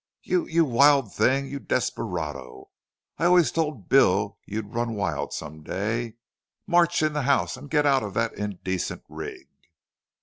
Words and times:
"You 0.23 0.47
you 0.47 0.65
wild 0.65 1.13
thing! 1.13 1.45
You 1.45 1.59
desperado! 1.59 2.71
I 3.19 3.25
always 3.25 3.51
told 3.51 3.87
Bill 3.87 4.39
you'd 4.47 4.73
run 4.73 4.95
wild 4.95 5.31
some 5.31 5.61
day!... 5.61 6.15
March 6.65 7.03
in 7.03 7.13
the 7.13 7.21
house 7.21 7.55
and 7.55 7.69
get 7.69 7.85
out 7.85 8.01
of 8.01 8.15
that 8.15 8.33
indecent 8.33 9.03
rig!" 9.07 9.47